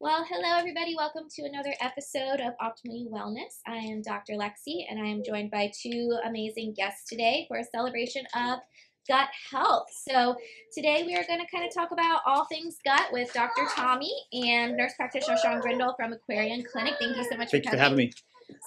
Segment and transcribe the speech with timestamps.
[0.00, 0.94] Well, hello everybody.
[0.96, 3.58] Welcome to another episode of Optimal You Wellness.
[3.66, 4.34] I am Dr.
[4.34, 8.60] Lexie and I am joined by two amazing guests today for a celebration of
[9.08, 9.88] gut health.
[10.06, 10.36] So,
[10.72, 13.62] today we are going to kind of talk about all things gut with Dr.
[13.62, 13.72] Ah.
[13.74, 16.94] Tommy and nurse practitioner Shane Grindle from Aquarian Clinic.
[17.00, 18.12] Thank you so much Thank for you for having me.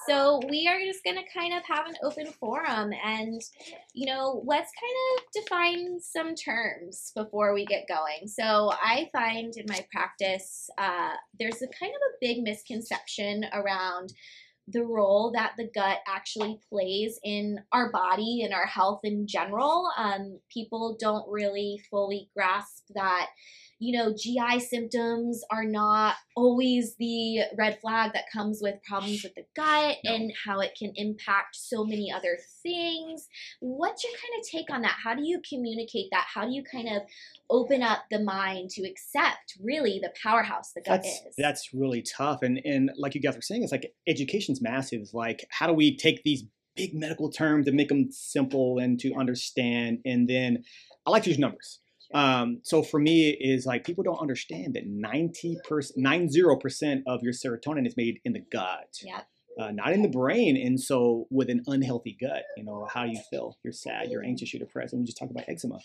[0.08, 3.40] So we are just going to kind of have an open forum and,
[3.94, 8.26] you know, let's kind of define some terms before we get going.
[8.26, 14.12] So I find in my practice, uh, there's a kind of a big misconception around
[14.68, 19.88] the role that the gut actually plays in our body and our health in general.
[19.96, 23.28] Um, people don't really fully grasp that
[23.82, 29.34] you know, GI symptoms are not always the red flag that comes with problems with
[29.34, 30.14] the gut No.
[30.14, 33.26] and how it can impact so many other things.
[33.58, 34.96] What's your kind of take on that?
[35.02, 36.26] How do you communicate that?
[36.32, 37.02] How do you kind of
[37.50, 41.34] open up the mind to accept really the powerhouse the gut That's is?
[41.36, 45.08] that's really tough, and and like you guys were saying, it's like education's massive.
[45.12, 46.44] Like how do we take these
[46.76, 50.62] big medical terms and make them simple and to understand, and then
[51.04, 51.80] I like to use numbers.
[52.14, 57.04] Um, so for me, is like people don't understand that ninety percent, nine zero percent
[57.06, 59.26] of your serotonin is made in the gut, Yep.
[59.58, 60.56] uh, not in the brain.
[60.56, 63.56] And so with an unhealthy gut, you know, how do you feel?
[63.64, 64.92] You're sad, you're anxious, you're depressed.
[64.92, 65.78] And we just talk about eczema.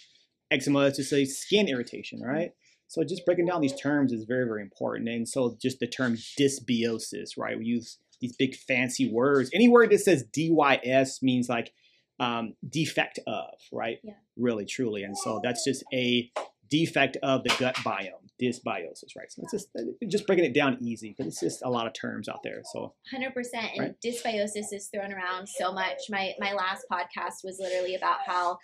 [0.52, 2.52] Eczema is just a skin irritation, right?
[2.90, 5.10] So just breaking down these terms is very, very important.
[5.10, 7.58] And so just the term dysbiosis, right?
[7.58, 9.50] We use these big fancy words.
[9.54, 11.74] Any word that says DYS means like
[12.20, 14.00] um, defect of, right?
[14.04, 14.14] Yeah.
[14.38, 15.04] Really, truly.
[15.04, 16.32] And so that's just a
[16.70, 19.32] defect of the gut biome, dysbiosis, right?
[19.32, 21.94] So it's just uh, just breaking it down easy but it's just a lot of
[21.94, 22.62] terms out there.
[22.74, 23.96] So Hundred percent, and Right.
[24.06, 25.98] dysbiosis is thrown around so much.
[26.10, 28.58] My my last podcast was literally about how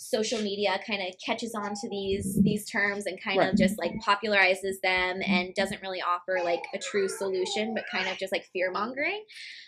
[0.00, 3.50] social media kind of catches on to these these terms and kind Right.
[3.52, 8.08] of just like popularizes them and doesn't really offer like a true solution, but kind
[8.08, 9.24] of just like fear mongering.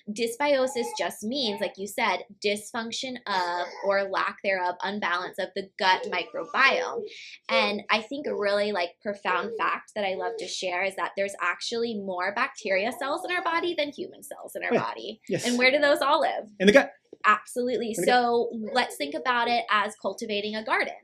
[0.08, 6.06] Dysbiosis just means, like you said, dysfunction of or lack thereof, unbalance of the gut
[6.10, 7.02] microbiome.
[7.48, 11.10] And I think a really like profound fact that I love to share is that
[11.16, 15.20] there's actually more bacteria cells in our body than human cells in our body.
[15.28, 16.48] yes, And where do those all live?
[16.60, 16.92] in the gut.
[17.24, 17.94] Absolutely.
[17.98, 18.06] Okay.
[18.06, 20.94] So let's think about it as cultivating a garden.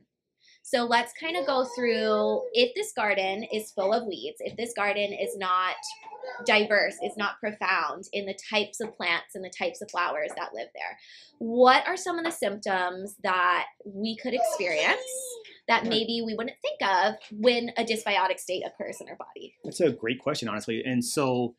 [0.63, 4.73] So let's kind of go through if this garden is full of weeds, if this
[4.75, 5.77] garden is not
[6.45, 10.55] diverse, is not profound in the types of plants and the types of flowers that
[10.55, 10.99] live there,
[11.39, 14.99] what are some of the symptoms that we could experience
[15.69, 19.55] that maybe we wouldn't think of when a dysbiotic state occurs in our body?
[19.63, 20.83] That's a great question, honestly.
[20.85, 21.55] And so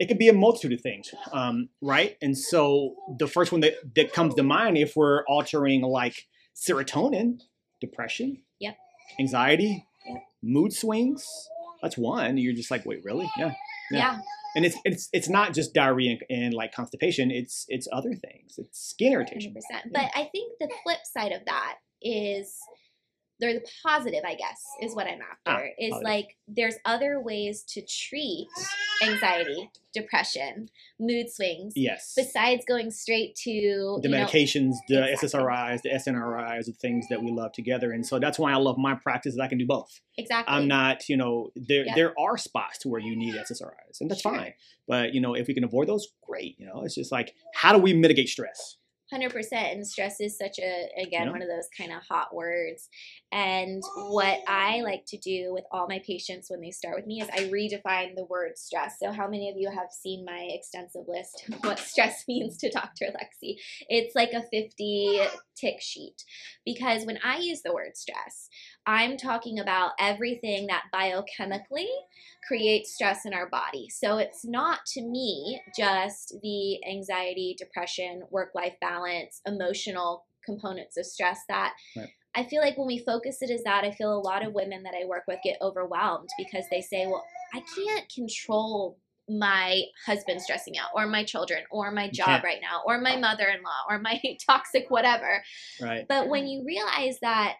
[0.00, 2.16] it could be a multitude of things, um, right?
[2.22, 7.40] And so the first one that, that comes to mind, if we're altering like serotonin,
[7.80, 8.76] depression, Yep.
[9.20, 10.22] anxiety, Yep.
[10.42, 11.28] mood swings,
[11.82, 12.38] that's one.
[12.38, 13.30] You're just like, wait, really?
[13.36, 13.52] Yeah.
[13.90, 13.98] Yeah.
[13.98, 14.18] yeah.
[14.56, 17.30] And it's it's it's not just diarrhea and, and like constipation.
[17.30, 18.58] It's it's other things.
[18.58, 19.54] It's skin irritation.
[19.54, 19.92] 100%.
[19.92, 22.56] But I think the flip side of that is
[23.40, 25.36] they're the positive, I guess, is what I'm after.
[25.46, 26.04] Ah, is positive.
[26.04, 28.48] like there's other ways to treat
[29.02, 30.68] anxiety, depression,
[30.98, 31.72] mood swings.
[31.76, 32.12] Yes.
[32.16, 35.28] Besides going straight to the you know, medications, the Exactly.
[35.28, 37.92] SSRIs, the SNRIs, the things that we love together.
[37.92, 39.34] And so that's why I love my practice.
[39.34, 40.00] Is I can do both.
[40.18, 40.54] exactly.
[40.54, 41.94] I'm not, you know, there Yeah.
[41.94, 44.34] there are spots to where you need SSRIs, and that's Sure.
[44.36, 44.54] fine.
[44.86, 46.56] But you know, if we can avoid those, great.
[46.58, 48.76] You know, it's just like how do we mitigate stress?
[49.10, 51.30] Hundred percent, and stress is such a again Yeah.
[51.32, 52.88] one of those kind of hot words.
[53.32, 54.84] And what I oh.
[54.84, 58.14] like to do with all my patients when they start with me is I redefine
[58.14, 58.98] the word stress.
[59.00, 62.70] So, how many of you have seen my extensive list of what stress means to
[62.70, 63.06] Dr.
[63.06, 63.56] Lexie?
[63.88, 65.20] It's like a fifty
[65.56, 66.24] tick sheet
[66.64, 68.48] because when I use the word stress,
[68.90, 71.86] I'm talking about everything that biochemically
[72.48, 73.88] creates stress in our body.
[73.88, 81.06] So it's not to me just the anxiety, depression, work life balance, emotional components of
[81.06, 82.08] stress that Right.
[82.34, 84.82] I feel like when we focus it as that, I feel a lot of women
[84.82, 87.24] that I work with get overwhelmed because they say, well,
[87.54, 88.98] I can't control
[89.28, 93.84] my husband stressing out or my children or my job right now or my mother-in-law
[93.88, 95.44] or my toxic whatever
[95.80, 96.04] Right.
[96.08, 97.54] but when you realize that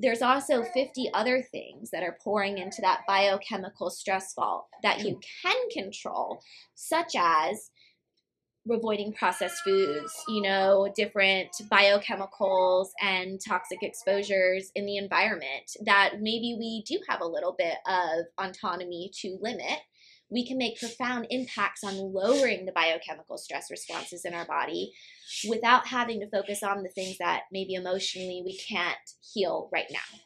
[0.00, 5.20] there's also 50 other things that are pouring into that biochemical stress fault that you
[5.42, 6.40] can control,
[6.74, 7.70] such as
[8.70, 16.56] avoiding processed foods, you know, different biochemicals and toxic exposures in the environment that maybe
[16.58, 19.80] we do have a little bit of autonomy to limit.
[20.30, 24.92] We can make profound impacts on lowering the biochemical stress responses in our body
[25.48, 28.98] without having to focus on the things that maybe emotionally we can't
[29.32, 30.18] heal right now.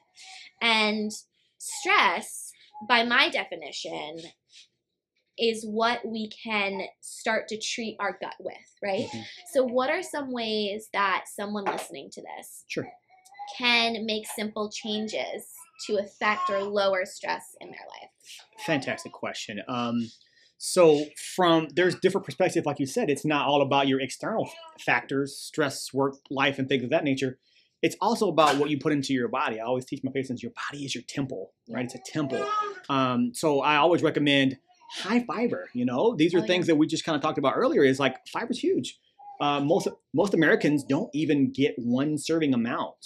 [0.60, 1.12] And
[1.58, 2.52] stress,
[2.88, 4.18] by my definition,
[5.38, 9.08] is what we can start to treat our gut with, right?
[9.08, 9.24] Mhm.
[9.52, 12.92] So, what are some ways that someone listening to this Sure.
[13.56, 15.50] can make simple changes
[15.86, 18.11] to affect or lower stress in their life?
[18.66, 19.60] Fantastic question.
[19.68, 20.10] Um,
[20.58, 21.04] so
[21.34, 24.48] from there's different perspective, like you said, it's not all about your external
[24.80, 27.38] factors, stress, work, life, and things of that nature.
[27.82, 29.58] It's also about what you put into your body.
[29.58, 31.84] I always teach my patients, your body is your temple, right?
[31.84, 32.46] It's a temple.
[32.88, 34.58] Um, so I always recommend
[34.98, 35.68] high fiber.
[35.74, 36.46] You know, these are Oh, yeah.
[36.46, 37.82] things that we just kind of talked about earlier.
[37.82, 39.00] Is like fiber's huge.
[39.40, 43.04] Uh, most most Americans don't even get one serving amount,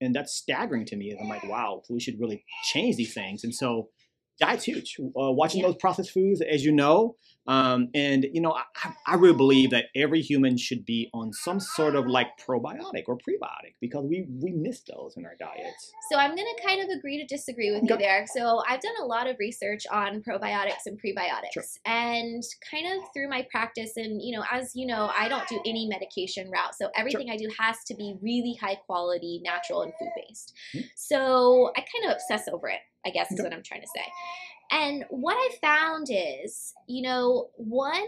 [0.00, 1.16] and that's staggering to me.
[1.20, 3.42] I'm like, wow, we should really change these things.
[3.42, 3.88] And so,
[4.40, 4.96] diet's huge.
[5.00, 5.68] Uh, watching Yeah.
[5.68, 7.16] those processed foods, as you know,
[7.48, 11.58] um, and you know, I, I really believe that every human should be on some
[11.58, 15.92] sort of like probiotic or prebiotic because we we miss those in our diets.
[16.10, 18.26] So I'm going to kind of agree to disagree with you there.
[18.32, 21.64] So I've done a lot of research on probiotics and prebiotics Sure.
[21.84, 25.60] and kind of through my practice and you know as you know I don't do
[25.66, 26.74] any medication route.
[26.76, 30.54] So everything I do has to be really high quality, natural and food based.
[30.74, 30.84] Mhm.
[30.94, 34.04] So I kind of obsess over it, I guess is what I'm trying to say.
[34.70, 38.06] And what I found is, you know, one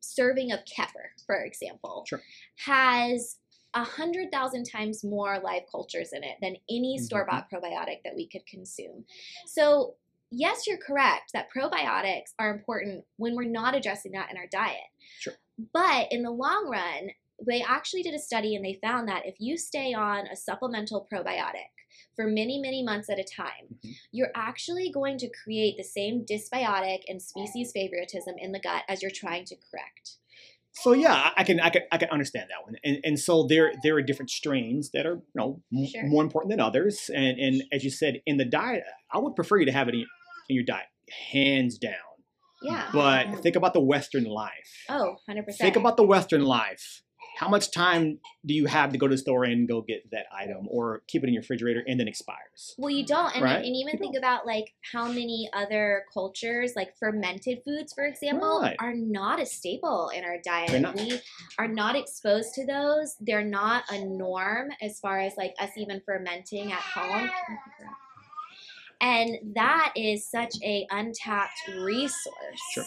[0.00, 2.22] serving of kefir, for example, Sure.
[2.66, 3.38] has
[3.74, 7.02] a hundred thousand times more live cultures in it than any Mhm.
[7.02, 9.04] store bought probiotic that we could consume.
[9.46, 9.96] So,
[10.30, 14.86] yes, you're correct that probiotics are important when we're not addressing that in our diet.
[15.18, 15.34] Sure.
[15.72, 17.10] But in the long run,
[17.44, 21.08] they actually did a study and they found that if you stay on a supplemental
[21.12, 21.70] probiotic
[22.16, 23.94] for many, many months at a time, Mhm.
[24.12, 29.02] you're actually going to create the same dysbiotic and species favoritism in the gut as
[29.02, 30.16] you're trying to correct.
[30.76, 32.74] So yeah, I- can I can I can understand that one.
[32.84, 36.50] And and so there there are different strains that are you know m- more important
[36.50, 37.10] than others.
[37.14, 38.82] And and as you said in the diet,
[39.12, 40.08] I would prefer you to have it in your,
[40.48, 40.86] in your diet,
[41.30, 41.92] hands down.
[42.62, 42.88] Yeah.
[42.92, 44.84] But think about the Western life.
[44.88, 45.56] oh, 100%.
[45.58, 47.02] Think about the Western life.
[47.44, 50.24] How much time do you have to go to the store and go get that
[50.34, 52.74] item, or keep it in your refrigerator and then expires?
[52.78, 53.56] Well, you don't, and, Right?
[53.56, 58.60] and even You think about like how many other cultures, like fermented foods, for example,
[58.62, 58.76] Right.
[58.80, 60.94] are not a staple in our diet.
[60.96, 61.20] We
[61.58, 63.14] are not exposed to those.
[63.20, 67.28] They're not a norm as far as like us even fermenting at home.
[69.02, 72.84] And that is such a untapped resource Sure.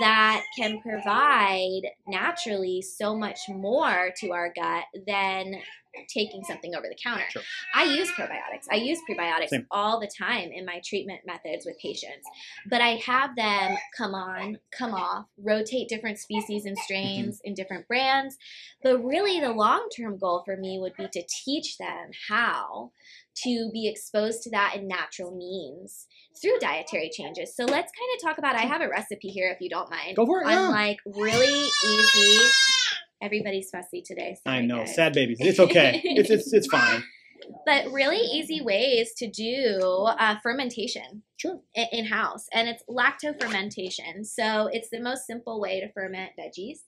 [0.00, 5.56] That can provide naturally so much more to our gut than
[6.08, 7.24] taking something over the counter.
[7.30, 7.42] Sure.
[7.74, 8.66] I use probiotics.
[8.70, 9.66] I use prebiotics Same.
[9.70, 12.26] all the time in my treatment methods with patients.
[12.68, 16.84] But I have them come on, come off, rotate different species and mm-hmm.
[16.84, 18.36] strains in different brands.
[18.82, 22.92] But really, the long term goal for me would be to teach them how
[23.44, 26.06] to be exposed to that in natural means
[26.40, 27.54] through dietary changes.
[27.54, 30.16] So let's kind of talk about I have a recipe here if you don't mind.
[30.16, 30.68] Go for it, On yeah.
[30.68, 32.38] like really easy.
[33.22, 34.36] Everybody's fussy today.
[34.44, 34.94] I know, guys.
[34.94, 35.38] sad babies.
[35.40, 36.00] It's okay.
[36.04, 37.02] it's it's it's fine.
[37.66, 41.60] but really easy ways to do uh, fermentation Sure.
[41.74, 44.24] in house, and it's lacto fermentation.
[44.24, 46.78] So it's the most simple way to ferment veggies.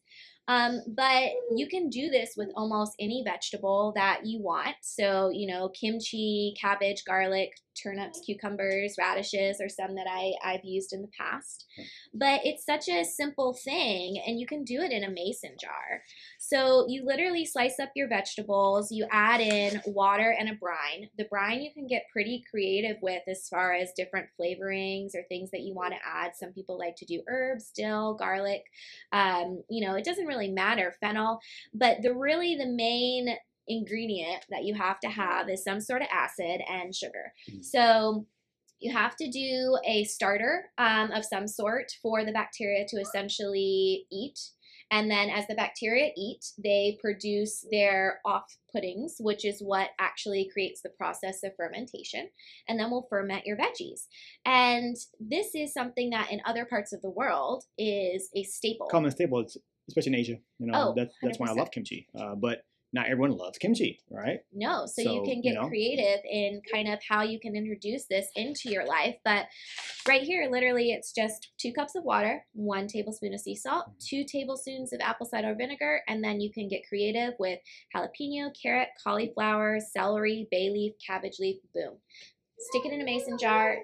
[0.48, 4.76] Um, but you can do this with almost any vegetable that you want.
[4.80, 7.50] So, you know, kimchi, cabbage, garlic,
[7.80, 11.66] turnips, cucumbers, radishes are some that I, I've used in the past.
[12.14, 16.02] But it's such a simple thing, and you can do it in a mason jar.
[16.48, 21.10] So you literally slice up your vegetables, you add in water and a brine.
[21.19, 25.50] The brine you can get pretty creative with as far as different flavorings or things
[25.50, 26.34] that you want to add.
[26.34, 28.62] Some people like to do herbs, dill, garlic.
[29.12, 31.38] Um, you know, it doesn't really matter, fennel,
[31.74, 33.36] but the really the main
[33.67, 37.34] ingredient that you have to have is some sort of acid and sugar.
[37.50, 37.62] Mhm.
[37.62, 38.26] So
[38.81, 44.06] you have to do a starter um, of some sort for the bacteria to essentially
[44.10, 44.38] eat.
[44.90, 50.48] And then as the bacteria eat, they produce their off puttings, which is what actually
[50.52, 52.28] creates the process of fermentation.
[52.68, 54.06] And then we'll ferment your veggies.
[54.44, 58.86] And this is something that in other parts of the world is a staple.
[58.88, 59.44] Common staple,
[59.88, 60.36] especially in Asia.
[60.58, 62.06] You know, Oh, that's that's why I love kimchi.
[62.18, 64.40] Uh, but not everyone loves kimchi, right?
[64.52, 65.68] No, so, So, you can you get know.
[65.68, 69.16] creative in kind of how you can introduce this into your life.
[69.24, 69.46] But
[70.08, 73.98] right here, literally, it's just two cups of water, one tablespoon of sea salt, Mm-hmm.
[74.08, 77.58] two tablespoons of apple cider vinegar, and then you can get creative with
[77.94, 81.96] jalapeno, carrot, cauliflower, celery, bay leaf, cabbage leaf, boom.
[82.58, 83.76] Stick it in a mason jar.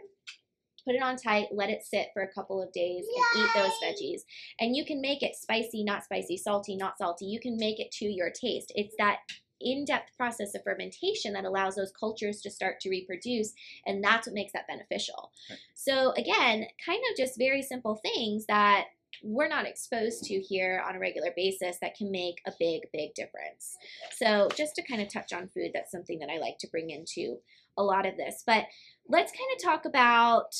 [0.84, 3.72] Put it on tight, let it sit for a couple of days, and eat those
[3.82, 4.20] veggies.
[4.60, 7.24] And you can make it spicy, not spicy, salty, not salty.
[7.26, 8.72] You can make it to your taste.
[8.74, 9.18] It's that
[9.60, 13.52] in-depth process of fermentation that allows those cultures to start to reproduce
[13.86, 15.58] and that's what makes that beneficial Right.
[15.74, 18.86] so again kind of just very simple things that
[19.22, 23.14] we're not exposed to here on a regular basis that can make a big big
[23.14, 23.76] difference
[24.16, 26.90] so just to kind of touch on food that's something that i like to bring
[26.90, 27.38] into
[27.76, 28.64] a lot of this but
[29.08, 30.54] let's kind of talk about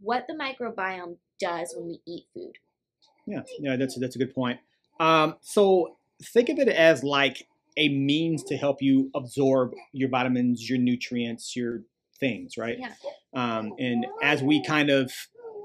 [0.00, 2.58] what the microbiome does when we eat food
[3.26, 4.58] Yeah, yeah, that's that's a good point.
[5.00, 10.68] Um, so think of it as like a means to help you absorb your vitamins,
[10.68, 11.82] your nutrients, your
[12.20, 12.78] things, right?
[12.78, 12.92] Yeah.
[13.34, 15.10] Um, and as we kind of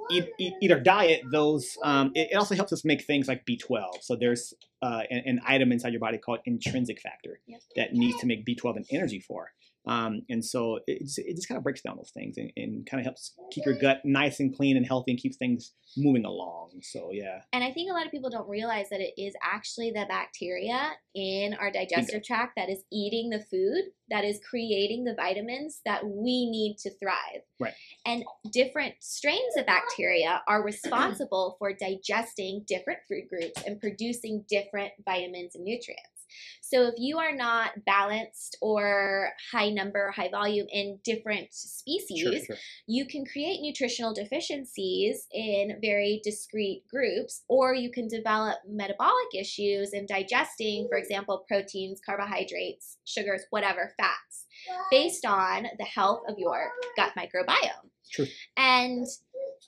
[0.09, 3.45] eat, eat, eat our diet, those um, it, it also helps us make things like
[3.45, 4.01] B12.
[4.01, 7.61] So there's uh, an, an item inside your body called intrinsic factor Yep.
[7.75, 9.51] that needs to make B12 an energy for.
[9.87, 12.85] Um, and so it just, it just kind of breaks down those things and, and
[12.85, 16.25] kind of helps keep your gut nice and clean and healthy and keeps things moving
[16.25, 16.71] along.
[16.81, 17.41] So yeah.
[17.53, 20.91] And I think a lot of people don't realize that it is actually the bacteria
[21.15, 26.05] in our digestive tract that is eating the food, that is creating the vitamins that
[26.05, 27.41] we need to thrive.
[27.59, 27.73] Right.
[28.05, 34.91] And different strains of bacteria are responsible for digesting different food groups and producing different
[35.05, 36.16] vitamins and nutrients.
[36.61, 42.45] So if you are not balanced or high number, high volume in different species, Sure,
[42.45, 42.55] sure.
[42.87, 49.93] you can create nutritional deficiencies in very discrete groups, or you can develop metabolic issues
[49.93, 54.45] in digesting, for example, proteins, carbohydrates, sugars, whatever, fats,
[54.91, 57.89] based on the health of your gut microbiome.
[58.11, 58.27] True.
[58.55, 59.05] And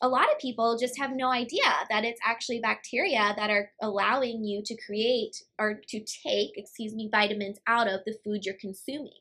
[0.02, 4.44] a lot of people just have no idea that it's actually bacteria that are allowing
[4.44, 9.12] you to create or to take, excuse me, vitamins out of the food you're consuming.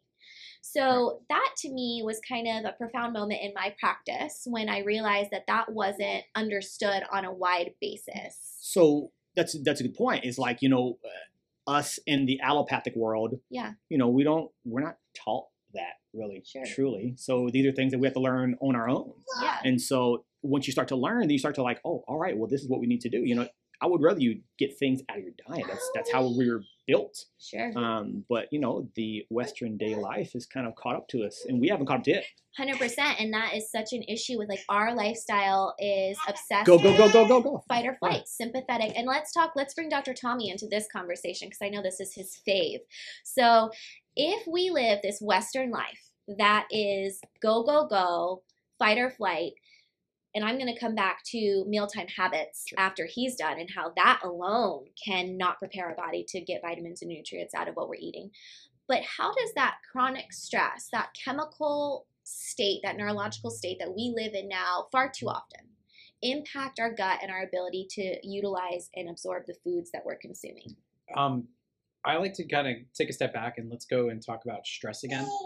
[0.60, 4.80] So that to me was kind of a profound moment in my practice when I
[4.80, 8.36] realized that that wasn't understood on a wide basis.
[8.60, 10.24] So that's that's a good point.
[10.24, 13.34] Is like you know, uh, us in the allopathic world.
[13.50, 13.72] Yeah.
[13.88, 16.64] You know, we don't we're not taught that really Sure.
[16.66, 17.14] truly.
[17.16, 19.12] So these are things that we have to learn on our own.
[19.42, 19.58] Yeah.
[19.64, 22.36] And so once you start to learn, then you start to like, oh, all right,
[22.36, 23.18] well, this is what we need to do.
[23.18, 23.48] You know,
[23.80, 25.66] I would rather you get things out of your diet.
[25.68, 27.26] That's that's how we were built.
[27.38, 27.70] Sure.
[27.76, 31.44] Um, but you know, the Western day life is kind of caught up to us,
[31.48, 32.24] and we haven't caught up to it.
[32.56, 36.66] Hundred percent, and that is such an issue with like our lifestyle is obsessed.
[36.66, 37.64] Go go go go go go.
[37.68, 39.52] Fight or flight, sympathetic, and let's talk.
[39.54, 40.14] Let's bring Dr.
[40.14, 42.80] Tommy into this conversation because I know this is his fave.
[43.22, 43.70] So,
[44.16, 48.42] if we live this Western life that is go go go,
[48.78, 49.52] fight or flight,
[50.38, 52.78] and I'm going to come back to mealtime habits Sure.
[52.78, 57.08] after he's done and how that alone cannot prepare our body to get vitamins and
[57.10, 58.30] nutrients out of what we're eating.
[58.86, 64.32] But how does that chronic stress, that chemical state, that neurological state that we live
[64.32, 65.66] in now far too often,
[66.22, 70.76] impact our gut and our ability to utilize and absorb the foods that we're consuming?
[71.16, 71.48] Um,
[72.04, 74.64] I like to kind of take a step back and let's go and talk about
[74.66, 75.26] stress again.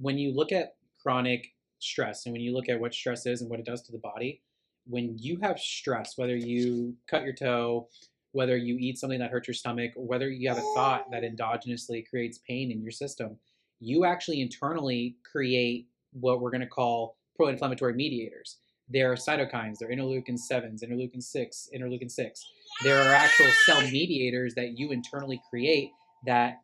[0.00, 3.50] When you look at chronic stress and when you look at what stress is and
[3.50, 4.42] what it does to the body,
[4.86, 7.88] when you have stress, whether you cut your toe,
[8.32, 12.08] whether you eat something that hurts your stomach, whether you have a thought that endogenously
[12.08, 13.36] creates pain in your system,
[13.80, 18.58] you actually internally create what we're going to call pro inflammatory mediators.
[18.88, 22.44] There are cytokines, they're interleukin 7s, interleukin 6, interleukin 6
[22.82, 25.90] there are actual cell mediators that you internally create
[26.26, 26.60] that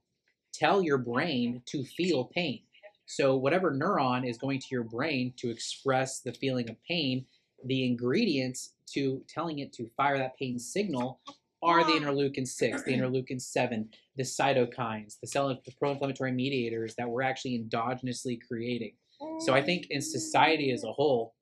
[0.53, 2.61] tell your brain to feel pain.
[3.07, 7.27] So, whatever neuron is going to your brain to express the feeling of pain,
[7.65, 11.21] the ingredients to telling it to fire that pain signal
[11.63, 17.09] are the interleukin 6, the interleukin 7, the cytokines, the cell the pro-inflammatory mediators that
[17.09, 18.93] we're actually endogenously creating.
[19.41, 21.35] So I think in society as a whole,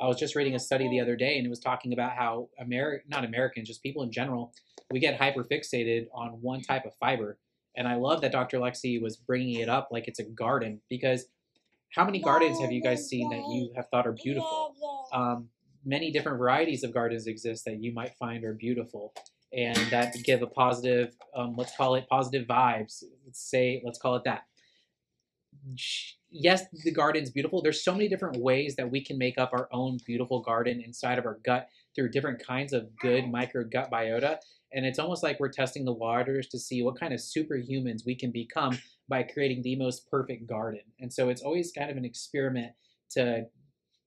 [0.00, 2.48] I was just reading a study the other day, and it was talking about how
[2.60, 4.52] Ameri- not Americans, just people in general,
[4.90, 7.38] we get hyperfixated on one type of fiber.
[7.76, 8.58] And I love that Dr.
[8.58, 11.26] Lexie was bringing it up like it's a garden, because
[11.94, 14.74] how many gardens have you guys seen that you have thought are beautiful?
[15.12, 15.48] Um,
[15.84, 19.12] many different varieties of gardens exist that you might find are beautiful
[19.52, 23.02] and that give a positive, um, let's call it positive vibes.
[23.26, 24.44] Let's say, let's call it that
[26.30, 27.62] yes, the garden's beautiful.
[27.62, 31.18] There's so many different ways that we can make up our own beautiful garden inside
[31.18, 34.38] of our gut through different kinds of good micro gut biota.
[34.72, 38.14] And it's almost like we're testing the waters to see what kind of superhumans we
[38.14, 40.82] can become by creating the most perfect garden.
[41.00, 42.72] And so it's always kind of an experiment
[43.12, 43.46] to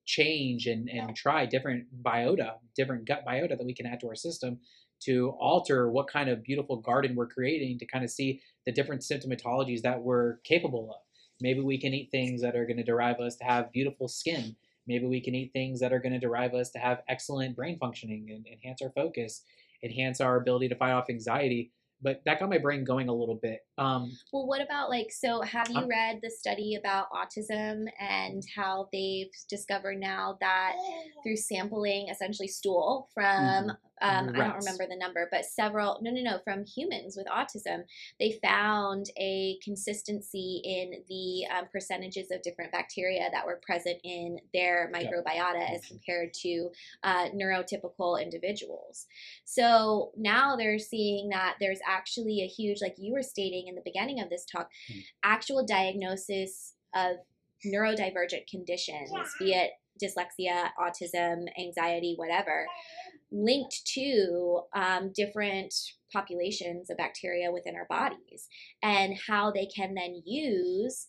[0.05, 4.15] change and, and try different biota, different gut biota that we can add to our
[4.15, 4.59] system
[5.01, 9.01] to alter what kind of beautiful garden we're creating to kind of see the different
[9.01, 11.01] symptomatologies that we're capable of.
[11.41, 14.55] Maybe we can eat things that are going to derive us to have beautiful skin.
[14.87, 17.77] Maybe we can eat things that are going to derive us to have excellent brain
[17.79, 19.43] functioning and enhance our focus,
[19.83, 21.71] enhance our ability to fight off anxiety.
[22.01, 23.61] but that got my brain going a little bit.
[23.77, 28.43] Um, Well, what about like, so have you Um, read the study about autism and
[28.55, 30.75] how they've discovered now that
[31.23, 36.21] through sampling essentially stool from, um, I don't remember the number, but several, no, no,
[36.21, 37.83] no, from humans with autism,
[38.19, 44.39] they found a consistency in the um, percentages of different bacteria that were present in
[44.53, 46.69] their microbiota as compared to
[47.03, 49.07] uh, neurotypical individuals.
[49.45, 53.81] So now they're seeing that there's actually a huge, like you were stating in the
[53.83, 54.99] beginning of this talk, Hmm.
[55.23, 57.17] actual diagnosis of
[57.65, 62.67] neurodivergent conditions, be it dyslexia, autism, anxiety, whatever,
[63.31, 65.73] linked to um, different
[66.11, 68.47] populations of bacteria within our bodies
[68.81, 71.07] and how they can then use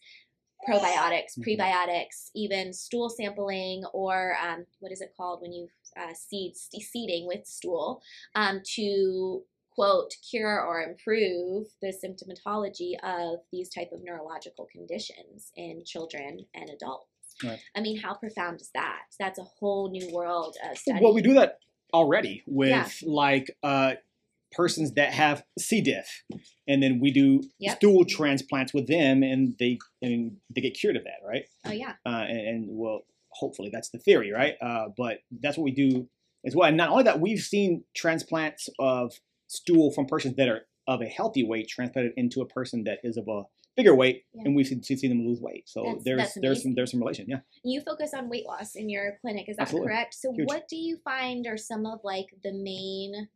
[0.68, 1.44] probiotics, Mhm.
[1.44, 7.26] prebiotics, even stool sampling, or um, what is it called when you uh, seed seeding
[7.26, 8.02] with stool
[8.34, 9.44] um, to
[9.74, 16.70] quote cure or improve the symptomatology of these type of neurological conditions in children and
[16.70, 17.08] adults.
[17.42, 17.58] Right.
[17.76, 19.02] I mean, how profound is that?
[19.18, 21.00] That's a whole new world of study.
[21.02, 21.58] Well, we do that
[21.92, 22.88] already with Yeah.
[23.02, 23.94] like uh,
[24.52, 25.80] persons that have C.
[25.80, 26.22] diff,
[26.68, 27.76] and then we do Yep.
[27.78, 31.46] stool transplants with them, and they and they get cured of that, right?
[31.66, 34.54] Oh yeah, Uh, and, and well, hopefully that's the theory, right?
[34.62, 36.08] Uh, but that's what we do
[36.46, 36.68] as well.
[36.68, 39.12] And not only that, we've seen transplants of
[39.54, 43.16] stool from persons that are of a healthy weight transplanted into a person that is
[43.16, 43.42] of a
[43.76, 44.42] bigger weight, Yeah.
[44.44, 45.68] and we've seen, seen them lose weight.
[45.68, 47.40] So That's- there's that's there's some there's some relation, yeah.
[47.64, 49.48] you focus on weight loss in your clinic.
[49.48, 49.88] Is that Absolutely.
[49.88, 50.14] correct?
[50.14, 50.48] So, Huge.
[50.48, 53.28] what do you find are some of like the main?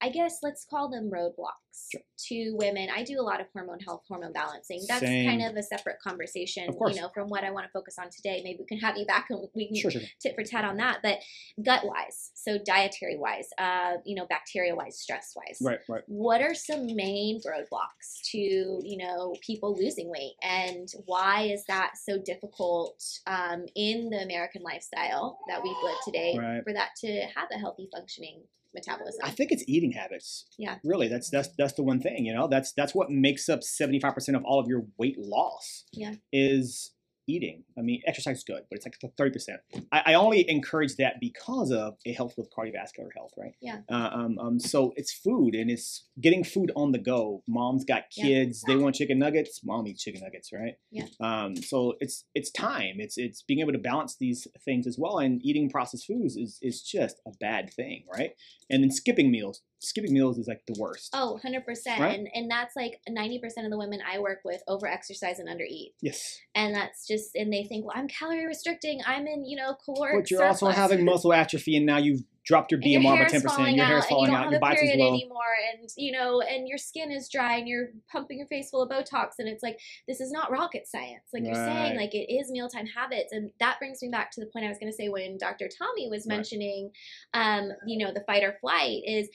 [0.00, 2.00] I guess let's call them roadblocks Sure.
[2.28, 2.88] to women.
[2.94, 4.84] I do a lot of hormone health, hormone balancing.
[4.88, 5.28] That's Same.
[5.28, 6.64] kind of a separate conversation.
[6.72, 8.40] You know, from what I want to focus on today.
[8.42, 10.02] Maybe we can have you back and we can Sure, sure.
[10.20, 10.98] tit for tat on that.
[11.02, 11.18] But
[11.62, 15.58] gut wise, so dietary wise, uh, you know, bacteria wise, stress wise.
[15.60, 16.02] Right, right.
[16.06, 21.92] What are some main roadblocks to you know people losing weight, and why is that
[21.96, 26.62] so difficult um, in the American lifestyle that we've lived today Right.
[26.64, 28.42] for that to have a healthy functioning
[28.74, 29.20] metabolism?
[29.22, 30.46] I think it's eating habits.
[30.58, 30.76] Yeah.
[30.84, 32.24] Really, that's that's that's the one thing.
[32.24, 35.18] You know, that's that's what makes up seventy five percent of all of your weight
[35.18, 35.84] loss.
[35.92, 36.14] Yeah.
[36.32, 36.92] Is
[37.28, 37.62] eating.
[37.78, 39.60] I mean, exercise is good, but it's like thirty percent.
[39.92, 43.52] I, I only encourage that because of it helps with cardiovascular health, right?
[43.60, 43.80] Yeah.
[43.90, 44.58] Uh, um, um.
[44.58, 47.42] So it's food, and it's getting food on the go.
[47.46, 48.24] Mom's got Yeah.
[48.24, 49.60] kids; they want chicken nuggets.
[49.64, 50.74] Mom eats chicken nuggets, right?
[50.90, 51.04] Yeah.
[51.20, 51.54] Um.
[51.56, 52.96] So it's it's time.
[52.98, 55.18] It's it's being able to balance these things as well.
[55.18, 58.32] And eating processed foods is is just a bad thing, right?
[58.70, 59.62] And then skipping meals.
[59.80, 61.10] Skipping meals is like the worst.
[61.12, 61.62] Oh, 100%.
[61.98, 62.18] Right?
[62.18, 65.64] And, and that's like 90% of the women I work with over exercise and under
[65.64, 65.94] eat.
[66.00, 66.40] Yes.
[66.54, 69.00] And that's just, and they think, well, I'm calorie restricting.
[69.06, 72.72] I'm in, you know, caloric But you're also having muscle atrophy, and now you've dropped
[72.72, 73.76] your BMR by ten percent.
[73.76, 74.44] Your hair's falling out.
[74.44, 75.08] Your have a body's period low.
[75.08, 78.82] anymore, and you know, and your skin is dry, and you're pumping your face full
[78.82, 81.24] of Botox, and it's like this is not rocket science.
[81.32, 84.46] Like you're saying, like it is mealtime habits, and that brings me back to the
[84.46, 85.68] point I was going to say when Dr.
[85.68, 86.36] Tommy was Right.
[86.36, 86.90] mentioning,
[87.34, 89.28] um, you know, the fight or flight is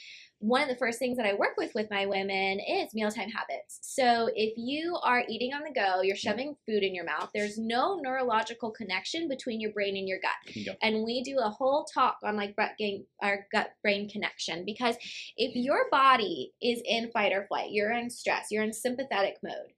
[0.44, 3.80] one of the first things that I work with with my women is mealtime habits.
[3.82, 7.58] So if you are eating on the go, you're shoving food in your mouth, there's
[7.58, 10.66] no neurological connection between your brain and your gut.
[10.66, 10.74] Go.
[10.82, 14.98] And we do a whole talk on like gut gain, our gut brain connection because
[15.38, 19.72] if your body is in fight or flight, you're in stress, you're in sympathetic mode.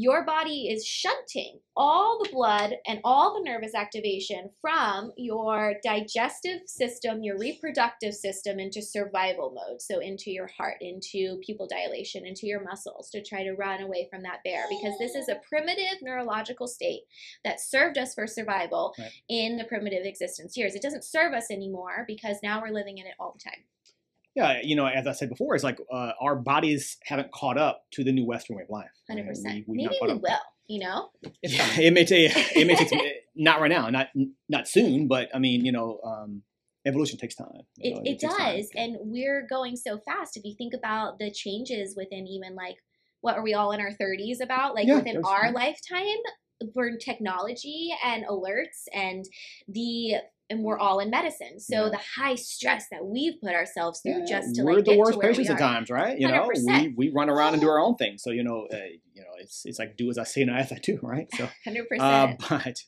[0.00, 6.60] Your body is shunting all the blood and all the nervous activation from your digestive
[6.66, 9.82] system, your reproductive system into survival mode.
[9.82, 14.06] So, into your heart, into pupil dilation, into your muscles to try to run away
[14.08, 14.66] from that bear.
[14.68, 17.02] Because this is a primitive neurological state
[17.44, 19.10] that served us for survival Right.
[19.28, 20.76] in the primitive existence years.
[20.76, 23.64] It doesn't serve us anymore because now we're living in it all the time.
[24.38, 27.82] Yeah, you know, as I said before, it's like uh, our bodies haven't caught up
[27.92, 28.90] to the new Western way of life.
[29.08, 29.64] Hundred percent.
[29.66, 30.20] We- Maybe we up.
[30.22, 30.38] will.
[30.68, 31.08] You know,
[31.42, 33.00] Yeah, it may take it may take some,
[33.34, 34.08] not right now, not
[34.48, 36.42] not soon, but I mean, you know, um,
[36.86, 37.48] evolution takes time.
[37.78, 38.56] you it, know, it takes time.
[38.56, 40.36] does, and we're going so fast.
[40.36, 42.76] If you think about the changes within even like
[43.22, 44.74] what are we all in our thirties about?
[44.74, 46.20] Like Yeah, within there's- our lifetime,
[46.74, 49.24] for technology and alerts and
[49.68, 50.16] the
[50.50, 51.60] and we're all in medicine.
[51.60, 51.90] So Yeah.
[51.90, 54.98] the high stress that we've put ourselves through Yeah, just to we're like the get
[54.98, 56.18] worst to where patients at times, right?
[56.18, 56.66] You know, 100%.
[56.66, 58.18] we, we run around and do our own thing.
[58.18, 58.76] So you know, uh,
[59.14, 61.28] you know, it's it's like do as I say, not as I do, right?
[61.34, 62.44] So, Hundred uh, percent.
[62.48, 62.78] but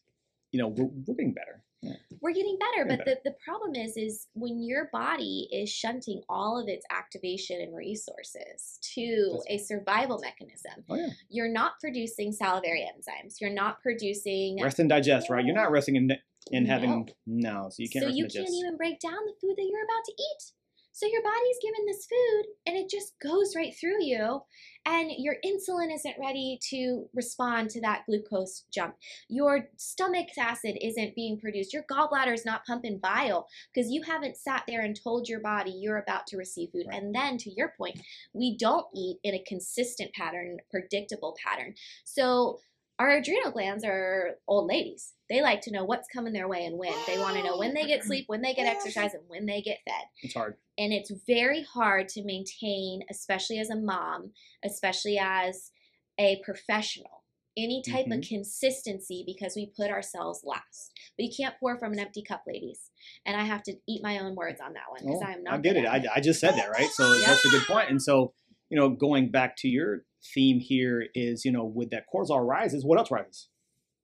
[0.52, 1.62] you know, we're, we're getting better.
[1.82, 1.94] Yeah.
[2.20, 6.60] We're getting better, but the, the problem is is when your body is shunting all
[6.60, 12.32] of its activation and resources to That's a survival mechanism, Oh yeah, you're not producing
[12.32, 13.36] salivary enzymes.
[13.40, 15.44] You're not producing rest and digest, right?
[15.44, 16.12] You're not resting in
[16.50, 17.06] in having No.
[17.26, 19.84] no, so you can't so you and can't even break down the food that you're
[19.84, 20.52] about to eat.
[20.92, 24.42] So your body's given this food and it just goes right through you
[24.86, 28.96] and your insulin isn't ready to respond to that glucose jump.
[29.28, 31.72] Your stomach acid isn't being produced.
[31.72, 35.70] Your gallbladder is not pumping bile because you haven't sat there and told your body
[35.70, 36.86] you're about to receive food.
[36.88, 37.02] Right.
[37.02, 38.00] And then to your point,
[38.32, 41.74] we don't eat in a consistent pattern, predictable pattern.
[42.04, 42.58] So
[43.00, 45.14] our adrenal glands are old ladies.
[45.30, 46.92] They like to know what's coming their way and when.
[47.06, 49.62] They want to know when they get sleep, when they get exercise, and when they
[49.62, 50.56] get fed It's hard.
[50.76, 54.32] and it's very hard to maintain especially as a mom
[54.64, 55.70] especially as
[56.18, 57.24] a professional
[57.56, 58.34] any type of mm-hmm.
[58.34, 62.90] consistency because we put ourselves last but you can't pour from an empty cup ladies
[63.26, 65.54] and i have to eat my own words on that one because Oh, i'm not
[65.54, 65.86] I get it.
[65.86, 66.90] I, I just said that, right?
[66.90, 67.26] So Yep.
[67.26, 67.90] that's a good point.
[67.90, 68.32] And so,
[68.68, 70.04] you know, going back to your
[70.34, 73.48] theme here is, you know, with that cortisol rises, what else rises?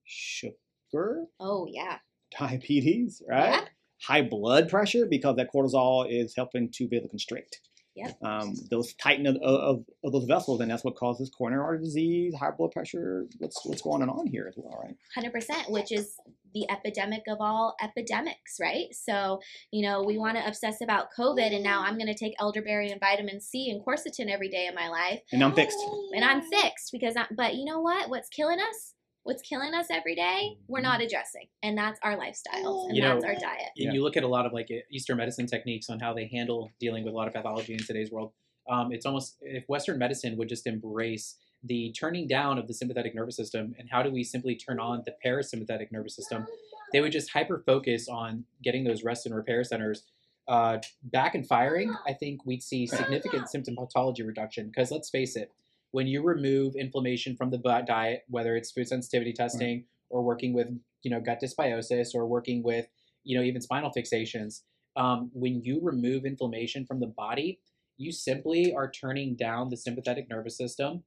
[0.04, 1.98] Sugar, oh yeah
[2.38, 3.50] diabetes, right?
[3.50, 3.64] Yeah.
[4.02, 7.60] High blood pressure because that cortisol is helping to be able to constrict.
[7.96, 8.18] Yep.
[8.22, 12.34] Um, those tighten of, of, of those vessels, and that's what causes coronary artery disease,
[12.38, 13.26] high blood pressure.
[13.38, 14.94] What's what's going on here as well, right?
[15.18, 16.14] 100% which is
[16.54, 19.40] the epidemic of all epidemics right so
[19.72, 22.90] you know we want to obsess about covid and now i'm going to take elderberry
[22.90, 25.76] and vitamin c and quercetin every day of my life And I'm fixed.
[26.14, 28.08] and I'm fixed because I, but you know what?
[28.08, 28.94] What's killing us?
[29.26, 30.56] What's killing us every day?
[30.68, 33.70] We're not addressing, and that's our lifestyles, and You know, that's our diet.
[33.76, 36.70] and you look at a lot of like Eastern medicine techniques on how they handle
[36.78, 38.30] dealing with a lot of pathology in today's world.
[38.70, 41.34] Um, it's almost if Western medicine would just embrace
[41.64, 45.02] the turning down of the sympathetic nervous system and how do we simply turn on
[45.04, 46.46] the parasympathetic nervous system,
[46.92, 50.04] they would just hyper focus on getting those rest and repair centers
[50.46, 51.92] uh, back and firing.
[52.06, 55.50] I think we'd see significant symptomatology reduction because let's face it,
[55.96, 57.56] when you remove inflammation from the
[57.86, 60.68] diet, whether it's food sensitivity testing or working with
[61.02, 62.84] you know gut dysbiosis or working with
[63.24, 64.60] you know even spinal fixations
[64.96, 67.60] um, when you remove inflammation from the body
[67.96, 71.02] you simply are turning down the sympathetic nervous system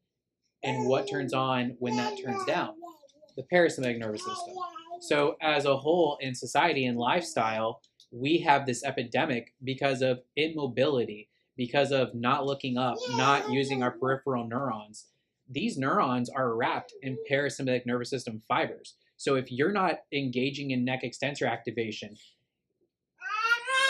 [0.63, 2.73] and what turns on when that turns down?
[3.37, 4.55] The parasympathetic nervous system.
[5.01, 11.29] So as a whole in society and lifestyle we have this epidemic because of immobility
[11.59, 15.07] because of not looking up not using our peripheral neurons
[15.47, 20.85] these neurons are wrapped in parasympathetic nervous system fibers so if you're not engaging in
[20.85, 22.15] neck extensor activation,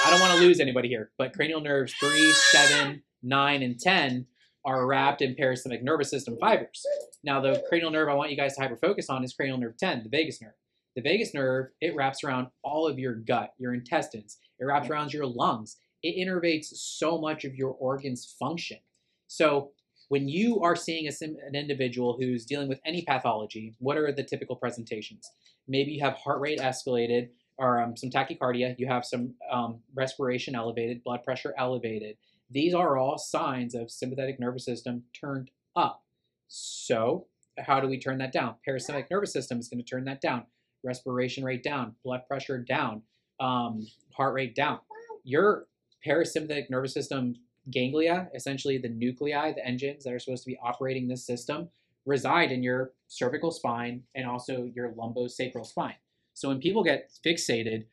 [0.03, 4.25] I don't want to lose anybody here, but cranial nerves 3, 7, 9, and 10
[4.65, 6.83] are wrapped in parasympathetic nervous system fibers.
[7.23, 9.77] Now, the cranial nerve I want you guys to hyper focus on is cranial nerve
[9.77, 10.55] 10, the vagus nerve.
[10.95, 15.13] The vagus nerve, it wraps around all of your gut, your intestines, it wraps around
[15.13, 15.77] your lungs.
[16.03, 18.79] It innervates so much of your organs' function.
[19.27, 19.71] So,
[20.07, 24.23] when you are seeing a, an individual who's dealing with any pathology, what are the
[24.23, 25.29] typical presentations?
[25.67, 30.55] Maybe you have heart rate escalated or um, some tachycardia, you have some um, respiration
[30.55, 32.17] elevated, blood pressure elevated.
[32.49, 36.03] These are all signs of sympathetic nervous system turned up.
[36.47, 37.27] So,
[37.59, 38.55] how do we turn that down?
[38.67, 40.45] Parasympathetic nervous system is going to turn that down.
[40.83, 43.01] Respiration rate down, blood pressure down,
[43.41, 44.79] um, heart rate down.
[45.25, 45.65] Your
[46.05, 47.35] parasympathetic nervous system
[47.69, 51.69] ganglia, essentially the nuclei, the engines that are supposed to be operating this system,
[52.05, 55.95] reside in your cervical spine and also your lumbosacral spine.
[56.33, 57.85] So when people get fixated,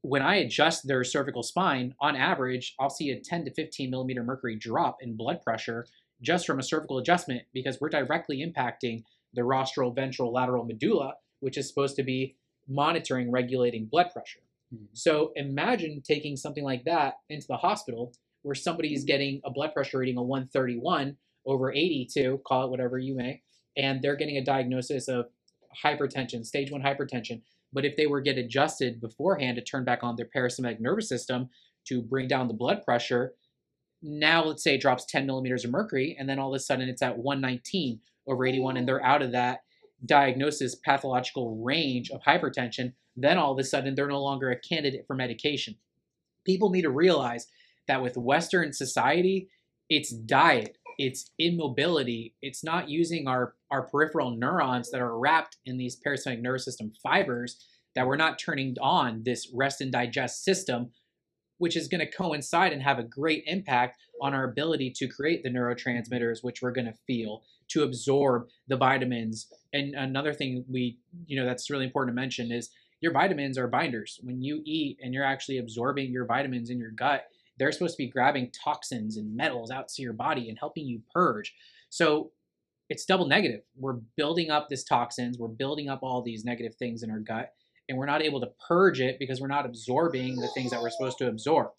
[0.00, 4.24] when I adjust their cervical spine, on average, I'll see a 10 to 15 millimeter
[4.24, 5.86] mercury drop in blood pressure
[6.20, 11.56] just from a cervical adjustment because we're directly impacting the rostral, ventral, lateral medulla, which
[11.56, 12.36] is supposed to be
[12.68, 14.40] monitoring, regulating blood pressure.
[14.72, 14.88] Mhm.
[14.92, 19.72] So imagine taking something like that into the hospital where somebody is getting a blood
[19.72, 23.42] pressure reading of 131 over 82, call it whatever you may,
[23.76, 25.26] and they're getting a diagnosis of
[25.84, 27.42] hypertension, stage one hypertension.
[27.72, 31.50] But if they were get adjusted beforehand to turn back on their parasympathetic nervous system
[31.86, 33.34] to bring down the blood pressure,
[34.02, 36.88] now let's say it drops 10 millimeters of mercury, and then all of a sudden
[36.88, 39.60] it's at 119 over 81, and they're out of that
[40.06, 45.04] diagnosis pathological range of hypertension, then all of a sudden they're no longer a candidate
[45.06, 45.76] for medication.
[46.44, 47.46] People need to realize
[47.88, 49.48] that with Western society,
[49.88, 55.76] it's diet, it's immobility, it's not using our, our peripheral neurons that are wrapped in
[55.76, 60.90] these parasympathetic nervous system fibers that we're not turning on this rest and digest system,
[61.58, 65.42] which is going to coincide and have a great impact on our ability to create
[65.42, 69.48] the neurotransmitters, which we're going to feel, to absorb the vitamins.
[69.72, 72.70] And another thing we, you know, that's really important to mention is
[73.02, 74.20] your vitamins are binders.
[74.22, 77.24] When you eat and you're actually absorbing your vitamins in your gut,
[77.58, 81.02] they're supposed to be grabbing toxins and metals out to your body and helping you
[81.12, 81.52] purge.
[81.90, 82.30] So
[82.88, 83.62] it's double negative.
[83.76, 87.52] We're building up this toxins, we're building up all these negative things in our gut,
[87.88, 90.90] and we're not able to purge it because we're not absorbing the things that we're
[90.90, 91.70] supposed to absorb.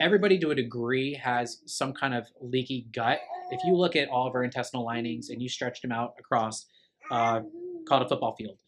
[0.00, 3.20] everybody to a degree has some kind of leaky gut.
[3.50, 6.66] If you look at all of our intestinal linings and you stretch them out across,
[7.10, 7.40] uh,
[7.88, 8.58] called a football field,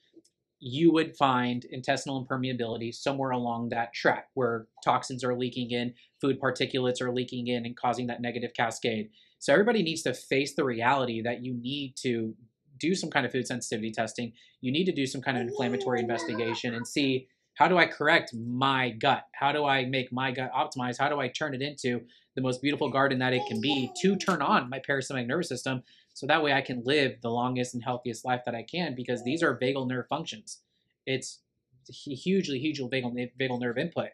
[0.61, 6.41] you would find intestinal impermeability somewhere along that track where toxins are leaking in, food
[6.41, 9.11] particulates are leaking in, and causing that negative cascade.
[9.39, 12.35] So everybody needs to face the reality that you need to
[12.79, 14.33] do some kind of food sensitivity testing.
[14.61, 18.35] You need to do some kind of inflammatory investigation and see how do I correct
[18.35, 19.25] my gut?
[19.33, 20.99] How do I make my gut optimized?
[20.99, 22.01] How do I turn it into
[22.35, 25.83] the most beautiful garden that it can be to turn on my parasympathetic nervous system
[26.15, 29.25] so that way I can live the longest and healthiest life that I can because
[29.25, 30.61] these are vagal nerve functions.
[31.07, 31.41] It's
[31.89, 34.11] hugely, hugely vagal, vagal nerve input.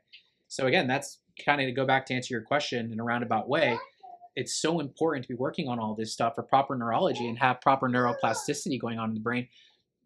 [0.49, 3.49] So again, that's kind of to go back to answer your question in a roundabout
[3.49, 3.79] way.
[4.35, 7.61] It's so important to be working on all this stuff for proper neurology and have
[7.61, 9.49] proper neuroplasticity going on in the brain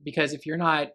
[0.02, 0.88] because if you're not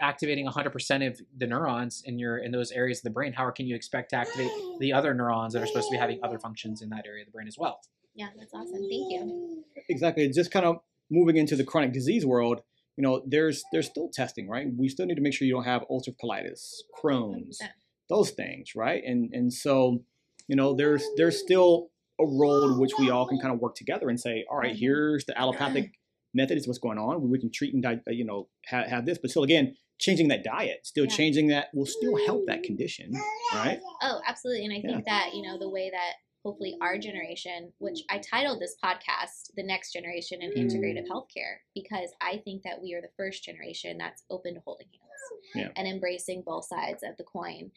[0.00, 3.66] activating 100% of the neurons in your in those areas of the brain how can
[3.66, 6.80] you expect to activate the other neurons that are supposed to be having other functions
[6.80, 7.80] in that area of the brain as well
[8.14, 10.76] yeah that's awesome thank you exactly just kind of
[11.10, 12.60] moving into the chronic disease world
[12.96, 15.64] you know there's there's still testing right we still need to make sure you don't
[15.64, 17.68] have ulcerative colitis crohn's 100%.
[18.08, 20.02] those things right and and so
[20.48, 23.74] you know there's there's still a role in which we all can kind of work
[23.74, 24.80] together and say all right mm-hmm.
[24.80, 25.92] here's the allopathic
[26.34, 29.30] method is what's going on we can treat and you know have, have this but
[29.30, 31.14] still again changing that diet, still yeah.
[31.14, 33.12] changing that will still help that condition,
[33.54, 33.80] right?
[34.02, 34.64] Oh, absolutely.
[34.64, 35.18] And I think yeah.
[35.18, 39.62] that, you know, the way that hopefully our generation, which I titled this podcast, The
[39.62, 41.10] Next Generation in Integrative mm.
[41.10, 45.54] Healthcare, because I think that we are the first generation that's open to holding hands
[45.54, 45.68] yeah.
[45.76, 47.70] and embracing both sides of the coin.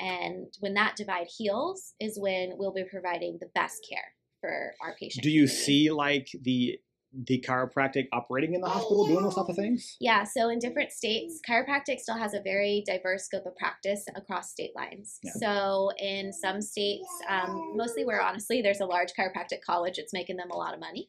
[0.00, 4.94] And when that divide heals is when we'll be providing the best care for our
[4.94, 5.24] patients.
[5.24, 6.80] Do you see like the
[7.12, 9.96] the chiropractic operating in the hospital doing those type of things?
[10.00, 14.50] Yeah, so in different states, chiropractic still has a very diverse scope of practice across
[14.50, 15.18] state lines.
[15.22, 15.32] Yeah.
[15.40, 20.36] So in some states, um, mostly where honestly there's a large chiropractic college, it's making
[20.36, 21.08] them a lot of money.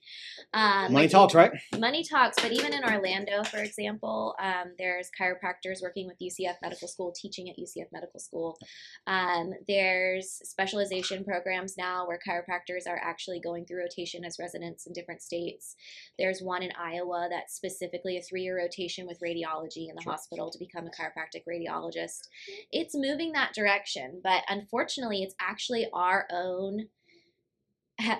[0.54, 1.52] Um, money talks, right?
[1.78, 6.88] Money talks, but even in Orlando, for example, um, there's chiropractors working with UCF Medical
[6.88, 8.58] School, teaching at UCF Medical School.
[9.06, 14.94] Um, there's specialization programs now where chiropractors are actually going through rotation as residents in
[14.94, 15.76] different states.
[16.18, 20.14] There's one in Iowa that's specifically a three year rotation with radiology in the sure.
[20.14, 22.28] hospital to become a chiropractic radiologist.
[22.72, 26.88] It's moving that direction, but unfortunately, it's actually our own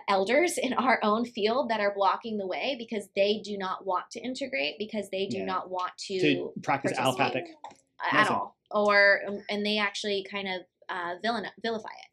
[0.08, 4.10] elders in our own field that are blocking the way because they do not want
[4.12, 5.46] to integrate because they do yeah.
[5.46, 7.46] not want to, to practice allopathic
[8.12, 12.10] at all or and they actually kind of uh, villain, vilify it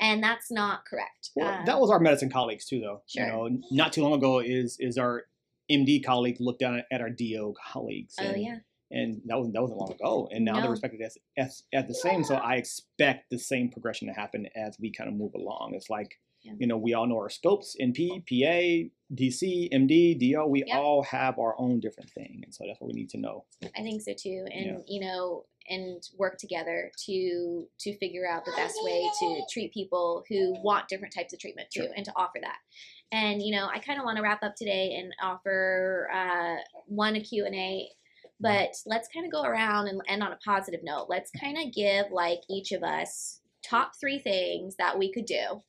[0.00, 1.30] and that's not correct.
[1.36, 3.02] Well, um, that was our medicine colleagues too, though.
[3.06, 3.24] Sure.
[3.24, 5.24] You know, not too long ago is is our
[5.70, 8.14] MD colleague looked down at our DO colleagues.
[8.18, 8.58] Oh, and, oh yeah.
[8.90, 10.62] And that wasn't that wasn't long ago, and now no.
[10.62, 12.22] they're respected as, as as the same.
[12.22, 15.72] So I expect the same progression to happen as we kind of move along.
[15.74, 16.52] It's like yeah.
[16.58, 20.46] you know we all know our scopes, NP, PA, DC, MD, DO.
[20.46, 20.76] We yep.
[20.76, 23.46] all have our own different thing, and so that's what we need to know.
[23.76, 24.78] I think so too, and yeah.
[24.86, 30.24] you know and work together to to figure out the best way to treat people
[30.28, 31.92] who want different types of treatment too, sure.
[31.96, 32.58] and to offer that.
[33.12, 37.16] And you know, I kind of want to wrap up today and offer uh, one
[37.16, 37.88] a Q and A,
[38.40, 41.06] but let's kind of go around and end on a positive note.
[41.08, 45.62] Let's kind of give like each of us top three things that we could do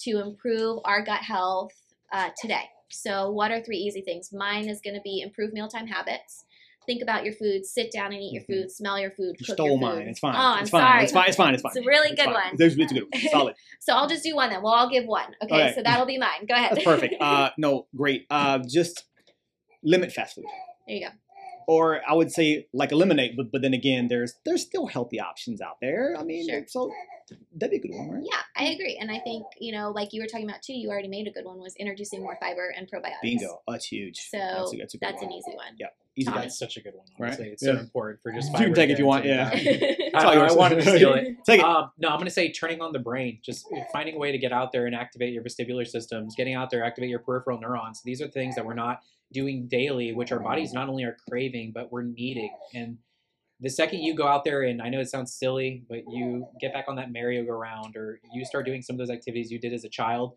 [0.00, 1.72] to improve our gut health
[2.12, 2.64] uh, today.
[2.90, 4.32] So, what are three easy things?
[4.32, 6.44] Mine is going to be improve mealtime habits
[6.90, 8.62] think about your food, sit down and eat your mm-hmm.
[8.64, 9.36] food, smell your food.
[9.38, 10.08] You stole mine.
[10.08, 10.34] It's fine.
[10.34, 10.82] Oh, I'm it's sorry.
[10.82, 11.02] Fine.
[11.04, 11.28] It's fine.
[11.28, 11.54] It's fine.
[11.54, 11.72] It's fine.
[11.76, 12.34] It's a really it's good fine.
[12.34, 12.54] one.
[12.58, 13.22] It's, it's a good one.
[13.30, 13.54] Solid.
[13.78, 14.62] so I'll just do one then.
[14.62, 15.34] Well, I'll give one.
[15.44, 15.72] Okay, okay.
[15.74, 16.46] so that'll be mine.
[16.48, 16.72] Go ahead.
[16.72, 17.14] That's perfect.
[17.20, 18.26] Uh, no, great.
[18.30, 19.04] Uh, just
[19.84, 20.46] limit fast food.
[20.86, 21.12] There you go
[21.70, 25.60] or I would say like eliminate, but but then again, there's there's still healthy options
[25.60, 26.16] out there.
[26.18, 26.64] I mean, sure.
[26.66, 26.90] so
[27.54, 28.24] that'd be a good one, right?
[28.28, 30.90] Yeah, I agree, and I think you know, like you were talking about too, you
[30.90, 33.22] already made a good one was introducing more fiber and probiotics.
[33.22, 34.18] Bingo, that's huge.
[34.18, 35.76] So that's, a, that's, a that's an easy one.
[35.78, 35.86] Yeah.
[36.16, 37.06] Easy That's such a good one.
[37.20, 37.44] Honestly.
[37.44, 37.52] Right?
[37.52, 37.74] It's yeah.
[37.74, 38.50] so important for just.
[38.58, 39.24] You can take it if you want.
[39.24, 39.48] Yeah.
[40.14, 41.36] I, I wanted to steal it.
[41.46, 41.64] take it.
[41.64, 44.38] Um, no, I'm going to say turning on the brain, just finding a way to
[44.38, 48.02] get out there and activate your vestibular systems, getting out there, activate your peripheral neurons.
[48.02, 51.72] These are things that we're not doing daily, which our bodies not only are craving,
[51.74, 52.50] but we're needing.
[52.74, 52.98] And
[53.60, 56.72] the second you go out there, and I know it sounds silly, but you get
[56.72, 59.84] back on that merry-go-round or you start doing some of those activities you did as
[59.84, 60.34] a child,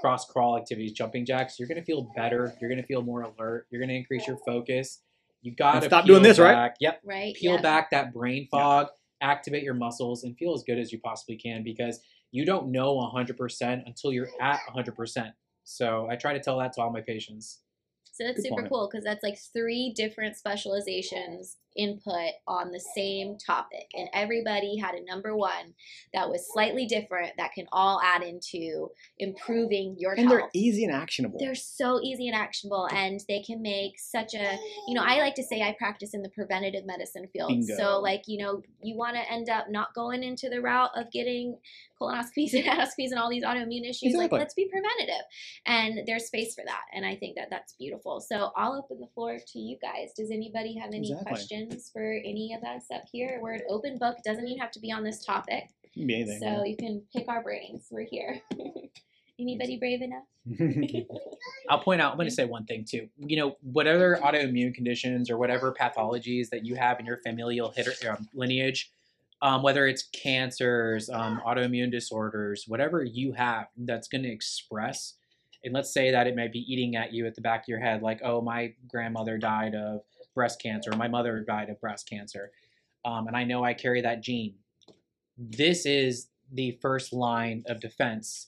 [0.00, 2.54] cross crawl activities, jumping jacks, you're going to feel better.
[2.60, 3.66] You're going to feel more alert.
[3.70, 5.00] You're going to increase your focus.
[5.42, 6.56] You got to stop doing this, back.
[6.56, 6.72] right?
[6.80, 7.00] Yep.
[7.04, 7.34] Right.
[7.34, 7.62] Peel yeah.
[7.62, 8.88] back that brain fog,
[9.20, 12.96] activate your muscles, and feel as good as you possibly can because you don't know
[12.96, 15.32] 100% until you're at 100%.
[15.64, 17.60] So I try to tell that to all my patients.
[18.18, 18.68] So that's Good super point.
[18.72, 24.94] cool because that's like three different specializations input on the same topic, and everybody had
[24.94, 25.74] a number one
[26.12, 28.88] that was slightly different that can all add into
[29.18, 30.30] improving your And health.
[30.30, 31.38] they're easy and actionable.
[31.38, 35.02] They're so easy and actionable, and they can make such a you know.
[35.04, 37.48] I like to say I practice in the preventative medicine field.
[37.50, 37.76] Bingo.
[37.76, 41.10] So like you know, you want to end up not going into the route of
[41.12, 41.56] getting
[42.00, 44.14] colonoscopies and endoscopies and all these autoimmune issues.
[44.14, 44.38] Like Exactly.
[44.40, 45.24] let's be preventative,
[45.66, 48.20] and there's space for that, and I think that that's beautiful.
[48.20, 50.12] So I'll open the floor to you guys.
[50.16, 51.26] Does anybody have any Exactly.
[51.30, 53.38] questions for any of us up here?
[53.42, 54.18] We're an open book.
[54.24, 55.68] Doesn't even have to be on this topic.
[55.82, 56.40] It can be anything.
[56.40, 57.86] So you can pick our brains.
[57.90, 58.40] We're here.
[59.40, 60.24] Anybody brave enough?
[61.70, 63.08] I'll point out, I'm going to say one thing too.
[63.18, 68.04] You know, whatever autoimmune conditions or whatever pathologies that you have in your familial hit-
[68.08, 68.90] um, lineage,
[69.40, 75.14] um, whether it's cancers, um, autoimmune disorders, whatever you have that's going to express,
[75.64, 77.80] and let's say that it might be eating at you at the back of your
[77.80, 80.00] head, like, oh, my grandmother died of
[80.38, 82.52] breast cancer, my mother died of breast cancer,
[83.04, 84.54] um, and I know I carry that gene.
[85.36, 88.46] This is the first line of defense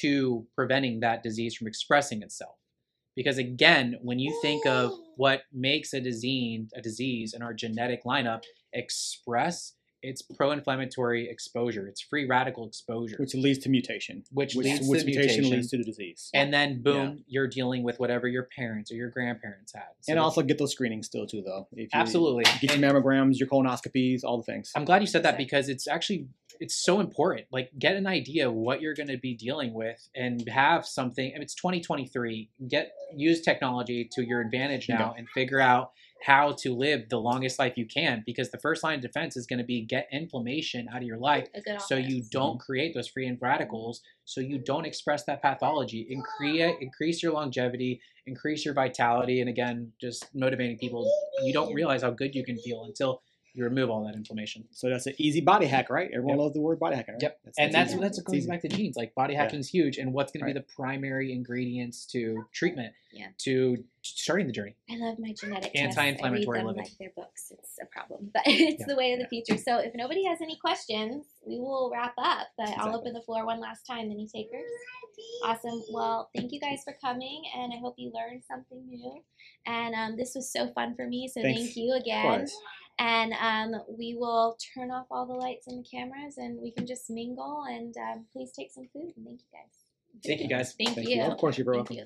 [0.00, 2.56] to preventing that disease from expressing itself.
[3.14, 8.02] Because again, when you think of what makes a disease a disease in our genetic
[8.02, 14.24] lineup express, it's pro-inflammatory exposure, it's free radical exposure, Which leads to mutation.
[14.32, 16.30] which, Which, leads which to mutation, mutation, leads to the disease.
[16.34, 19.84] and then boom, you're dealing with whatever your parents or your grandparents had.
[20.00, 21.68] So and also get those screenings still too, though.
[21.72, 22.44] If you absolutely.
[22.60, 24.72] get your mammograms, your colonoscopies, all the things.
[24.74, 26.26] I'm glad you said that because it's actually
[26.60, 27.46] it's so important.
[27.50, 31.30] Like get an idea of what you're going to be dealing with and have something.
[31.30, 32.50] I mean, it's 2023.
[32.68, 35.14] Get use technology to your advantage now Bingo.
[35.18, 35.92] and figure out
[36.24, 39.46] how to live the longest life you can because the first line of defense is
[39.46, 41.48] going to be get inflammation out of your life.
[41.80, 46.06] So you don't create those free radicals so you don't express that pathology.
[46.08, 51.10] Increase increase your longevity increase your vitality and again just motivating people
[51.42, 53.20] you don't realize how good you can feel until
[53.54, 56.08] you remove all that inflammation So that's an easy body hack, right?
[56.12, 56.42] Everyone Yep.
[56.42, 57.22] loves the word body hacking, right?
[57.22, 57.40] Yep.
[57.58, 58.00] and that's easy.
[58.00, 58.48] that's what It's goes easy.
[58.48, 58.96] back to genes.
[58.96, 59.42] Like body Yeah.
[59.42, 60.54] hacking is huge, and what's going to Right.
[60.54, 62.94] be the primary ingredients to treatment?
[63.12, 63.28] Yeah.
[63.38, 64.74] To starting the journey.
[64.90, 66.48] I love my genetic Anti-inflammatory tests.
[66.48, 66.82] I read them living.
[66.84, 67.52] like their books.
[67.52, 68.86] It's a problem, but it's Yeah.
[68.86, 69.58] the way of the future.
[69.58, 72.48] So if nobody has any questions, we will wrap up.
[72.56, 74.10] But I'll open the floor one last time.
[74.10, 74.64] Any takers?
[75.44, 75.82] Awesome.
[75.92, 79.22] Well, thank you guys for coming, and I hope you learned something new.
[79.66, 81.28] And um, this was so fun for me.
[81.28, 81.60] So Thanks.
[81.60, 82.46] thank you Of again.
[82.98, 86.86] And um, we will turn off all the lights and the cameras, and we can
[86.86, 87.64] just mingle.
[87.68, 89.12] And um, please take some food.
[89.16, 89.82] And thank you guys.
[90.24, 90.74] Thank you guys.
[90.78, 91.16] Thank, Thank you.
[91.16, 91.22] you.
[91.22, 91.96] Of course, you're very welcome.
[91.96, 92.04] you.